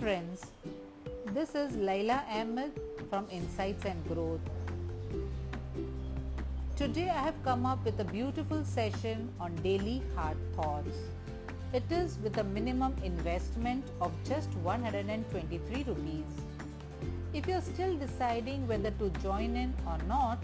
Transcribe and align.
friends, 0.00 0.46
this 1.34 1.54
is 1.54 1.76
Laila 1.76 2.24
Ahmed 2.34 2.72
from 3.10 3.26
Insights 3.30 3.84
and 3.84 4.02
Growth. 4.08 4.40
Today 6.74 7.10
I 7.10 7.18
have 7.18 7.34
come 7.44 7.66
up 7.66 7.84
with 7.84 8.00
a 8.00 8.04
beautiful 8.04 8.64
session 8.64 9.28
on 9.38 9.54
daily 9.56 10.00
heart 10.16 10.38
thoughts. 10.56 10.96
It 11.74 11.82
is 11.90 12.16
with 12.22 12.38
a 12.38 12.44
minimum 12.44 12.96
investment 13.04 13.84
of 14.00 14.10
just 14.24 14.48
123 14.62 15.82
rupees. 15.82 16.24
If 17.34 17.46
you 17.46 17.56
are 17.56 17.60
still 17.60 17.94
deciding 17.98 18.66
whether 18.66 18.92
to 18.92 19.10
join 19.22 19.54
in 19.54 19.74
or 19.86 19.98
not, 20.08 20.42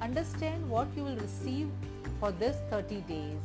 understand 0.00 0.70
what 0.70 0.88
you 0.96 1.04
will 1.04 1.16
receive 1.16 1.68
for 2.18 2.32
this 2.32 2.56
30 2.70 3.02
days. 3.02 3.42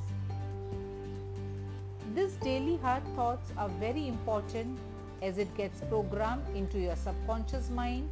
These 2.16 2.38
daily 2.38 2.78
heart 2.78 3.04
thoughts 3.18 3.52
are 3.58 3.70
very 3.82 4.08
important 4.08 4.80
as 5.22 5.38
it 5.38 5.56
gets 5.56 5.82
programmed 5.82 6.44
into 6.56 6.80
your 6.80 6.96
subconscious 6.96 7.70
mind 7.70 8.10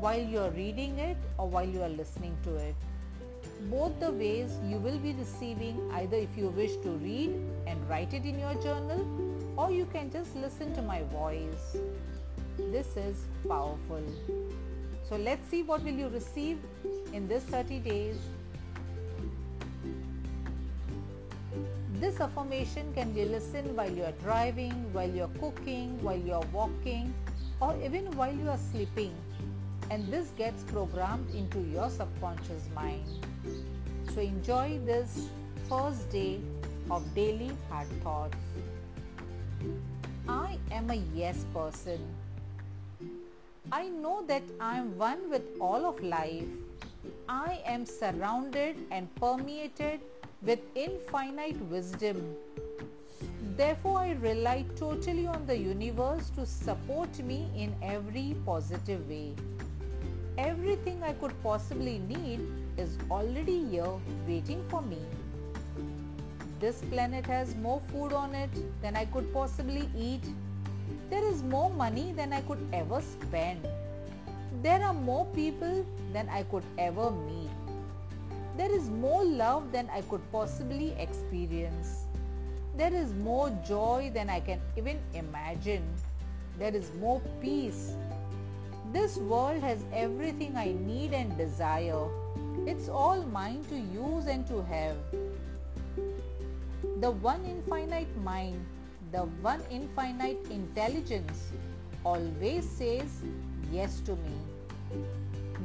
while 0.00 0.20
you 0.20 0.38
are 0.40 0.50
reading 0.50 0.98
it 0.98 1.16
or 1.38 1.48
while 1.48 1.68
you 1.68 1.82
are 1.82 1.88
listening 1.88 2.36
to 2.44 2.56
it. 2.56 2.74
Both 3.70 3.98
the 4.00 4.10
ways 4.10 4.58
you 4.66 4.78
will 4.78 4.98
be 4.98 5.12
receiving 5.12 5.90
either 5.92 6.16
if 6.16 6.36
you 6.36 6.48
wish 6.48 6.76
to 6.82 6.90
read 6.90 7.30
and 7.66 7.88
write 7.88 8.12
it 8.12 8.24
in 8.24 8.38
your 8.38 8.54
journal 8.54 9.06
or 9.56 9.70
you 9.70 9.86
can 9.92 10.10
just 10.10 10.34
listen 10.36 10.74
to 10.74 10.82
my 10.82 11.02
voice. 11.04 11.76
This 12.58 12.96
is 12.96 13.24
powerful. 13.46 14.02
So 15.08 15.16
let's 15.16 15.46
see 15.48 15.62
what 15.62 15.82
will 15.84 15.92
you 15.92 16.08
receive 16.08 16.58
in 17.12 17.28
this 17.28 17.44
30 17.44 17.78
days. 17.80 18.16
This 22.02 22.20
affirmation 22.20 22.92
can 22.94 23.12
be 23.12 23.24
listened 23.24 23.76
while 23.76 23.88
you 23.88 24.02
are 24.02 24.18
driving, 24.24 24.72
while 24.92 25.08
you 25.08 25.22
are 25.22 25.34
cooking, 25.38 26.02
while 26.02 26.16
you 26.18 26.32
are 26.32 26.46
walking 26.52 27.14
or 27.60 27.76
even 27.80 28.10
while 28.16 28.34
you 28.34 28.48
are 28.50 28.58
sleeping 28.58 29.14
and 29.88 30.12
this 30.12 30.32
gets 30.36 30.64
programmed 30.64 31.32
into 31.32 31.60
your 31.60 31.88
subconscious 31.88 32.68
mind. 32.74 33.06
So 34.12 34.20
enjoy 34.20 34.80
this 34.84 35.28
first 35.68 36.10
day 36.10 36.40
of 36.90 37.06
daily 37.14 37.52
heart 37.70 37.86
thoughts. 38.02 38.36
I 40.28 40.58
am 40.72 40.90
a 40.90 41.00
yes 41.14 41.46
person. 41.54 42.00
I 43.70 43.90
know 43.90 44.24
that 44.26 44.42
I 44.58 44.76
am 44.76 44.98
one 44.98 45.30
with 45.30 45.44
all 45.60 45.86
of 45.86 46.02
life. 46.02 46.50
I 47.28 47.60
am 47.64 47.86
surrounded 47.86 48.74
and 48.90 49.14
permeated 49.14 50.00
with 50.44 50.58
infinite 50.74 51.60
wisdom. 51.70 52.34
Therefore, 53.56 53.98
I 53.98 54.12
rely 54.12 54.64
totally 54.76 55.26
on 55.26 55.46
the 55.46 55.56
universe 55.56 56.30
to 56.30 56.44
support 56.46 57.18
me 57.20 57.48
in 57.56 57.74
every 57.82 58.36
positive 58.44 59.08
way. 59.08 59.34
Everything 60.38 61.02
I 61.02 61.12
could 61.12 61.34
possibly 61.42 61.98
need 62.08 62.40
is 62.76 62.96
already 63.10 63.64
here 63.68 63.92
waiting 64.26 64.64
for 64.68 64.82
me. 64.82 64.98
This 66.58 66.80
planet 66.90 67.26
has 67.26 67.54
more 67.56 67.80
food 67.92 68.12
on 68.12 68.34
it 68.34 68.50
than 68.80 68.96
I 68.96 69.04
could 69.04 69.32
possibly 69.32 69.88
eat. 69.96 70.24
There 71.10 71.24
is 71.24 71.42
more 71.42 71.70
money 71.70 72.12
than 72.12 72.32
I 72.32 72.40
could 72.42 72.66
ever 72.72 73.00
spend. 73.02 73.68
There 74.62 74.82
are 74.82 74.94
more 74.94 75.26
people 75.26 75.84
than 76.12 76.28
I 76.28 76.44
could 76.44 76.64
ever 76.78 77.10
meet. 77.10 77.61
There 78.56 78.70
is 78.70 78.90
more 78.90 79.24
love 79.24 79.72
than 79.72 79.88
I 79.90 80.02
could 80.02 80.20
possibly 80.30 80.92
experience. 80.98 82.04
There 82.76 82.92
is 82.92 83.12
more 83.14 83.50
joy 83.66 84.10
than 84.14 84.30
I 84.30 84.40
can 84.40 84.60
even 84.76 84.98
imagine. 85.14 85.84
There 86.58 86.74
is 86.74 86.92
more 87.00 87.20
peace 87.40 87.94
this 88.92 89.16
world 89.16 89.62
has 89.62 89.82
everything 89.94 90.54
I 90.54 90.72
need 90.72 91.14
and 91.14 91.34
desire. 91.38 92.08
It's 92.66 92.90
all 92.90 93.22
mine 93.22 93.64
to 93.70 93.76
use 93.76 94.26
and 94.26 94.46
to 94.48 94.62
have. 94.64 94.96
The 97.00 97.10
one 97.10 97.42
infinite 97.46 98.14
mind, 98.18 98.66
the 99.10 99.22
one 99.40 99.62
infinite 99.70 100.46
intelligence 100.50 101.52
always 102.04 102.68
says 102.68 103.22
yes 103.72 104.00
to 104.00 104.12
me. 104.16 104.36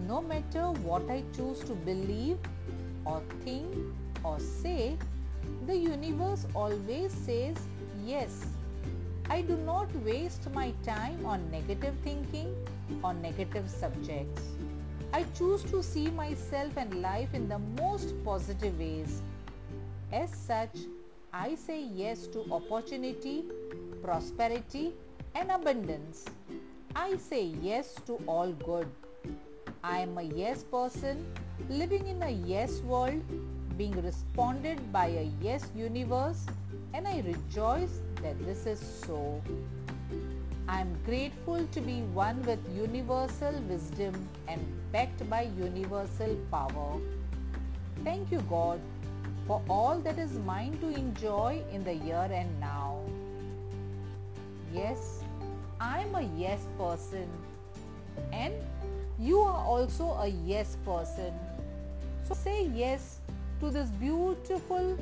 No 0.08 0.22
matter 0.22 0.72
what 0.88 1.10
I 1.10 1.24
choose 1.36 1.60
to 1.68 1.74
believe 1.74 2.38
or 3.08 3.22
think 3.44 3.74
or 4.24 4.40
say, 4.40 4.98
the 5.66 5.76
universe 5.76 6.46
always 6.54 7.12
says 7.12 7.58
yes. 8.06 8.46
I 9.30 9.42
do 9.42 9.58
not 9.58 9.94
waste 10.04 10.50
my 10.52 10.74
time 10.86 11.26
on 11.26 11.50
negative 11.52 11.96
thinking 12.04 12.54
or 13.04 13.14
negative 13.14 13.70
subjects. 13.70 14.44
I 15.14 15.24
choose 15.38 15.64
to 15.72 15.82
see 15.82 16.08
myself 16.10 16.78
and 16.78 17.02
life 17.02 17.34
in 17.34 17.50
the 17.50 17.60
most 17.82 18.14
positive 18.24 18.78
ways. 18.80 19.22
As 20.12 20.30
such, 20.32 20.78
I 21.34 21.56
say 21.56 21.82
yes 21.82 22.28
to 22.28 22.46
opportunity, 22.52 23.44
prosperity, 24.02 24.94
and 25.36 25.52
abundance. 25.52 26.26
I 26.96 27.18
say 27.18 27.44
yes 27.62 27.96
to 28.06 28.14
all 28.28 28.52
good. 28.52 28.88
I 29.84 30.00
am 30.00 30.18
a 30.18 30.24
yes 30.24 30.64
person 30.64 31.26
living 31.70 32.08
in 32.08 32.24
a 32.24 32.30
yes 32.30 32.82
world, 32.82 33.22
being 33.78 34.02
responded 34.02 34.92
by 34.92 35.08
a 35.08 35.30
yes 35.42 35.70
universe, 35.76 36.46
and 36.94 37.08
I 37.08 37.22
rejoice 37.26 38.02
that 38.22 38.40
this 38.46 38.66
is 38.66 38.80
so. 38.80 39.42
I 40.68 40.82
am 40.82 40.98
grateful 41.06 41.66
to 41.66 41.82
be 41.82 42.02
one 42.14 42.42
with 42.44 42.60
universal 42.76 43.54
wisdom 43.70 44.28
and 44.48 44.60
backed 44.92 45.30
by 45.30 45.44
universal 45.58 46.36
power. 46.52 47.00
Thank 48.04 48.32
you, 48.32 48.42
God, 48.50 48.82
for 49.46 49.62
all 49.70 50.00
that 50.00 50.18
is 50.18 50.40
mine 50.40 50.78
to 50.80 50.90
enjoy 50.90 51.64
in 51.72 51.84
the 51.84 51.94
here 51.94 52.30
and 52.32 52.60
now. 52.60 53.00
Yes, 54.74 55.24
I 55.80 56.02
am 56.02 56.16
a 56.16 56.24
yes 56.36 56.68
person, 56.78 57.30
also 59.78 60.06
a 60.26 60.28
yes 60.28 60.76
person. 60.84 61.34
So 62.28 62.34
say 62.34 62.66
yes 62.74 63.20
to 63.60 63.70
this 63.70 63.90
beautiful 64.04 64.98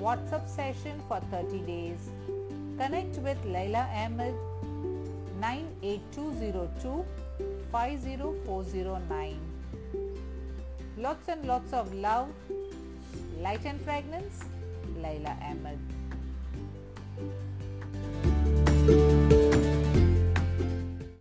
WhatsApp 0.00 0.48
session 0.48 1.02
for 1.08 1.20
30 1.32 1.58
days. 1.70 2.10
Connect 2.78 3.16
with 3.26 3.44
Laila 3.44 3.88
Ahmed 4.02 4.34
98202 5.40 7.04
50409. 7.72 9.40
Lots 10.96 11.28
and 11.28 11.44
lots 11.46 11.72
of 11.72 11.92
love, 11.94 12.28
light 13.40 13.64
and 13.64 13.80
fragrance, 13.80 14.44
Laila 15.02 15.36
Ahmed. 15.50 15.78